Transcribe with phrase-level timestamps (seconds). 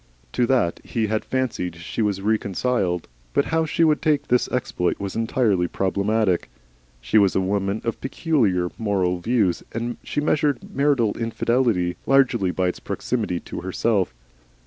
[0.31, 4.99] To that he had fancied she was reconciled, but how she would take this exploit
[4.99, 6.47] was entirely problematical.
[6.99, 12.67] She was a woman of peculiar moral views, and she measured marital infidelity largely by
[12.69, 14.11] its proximity to herself.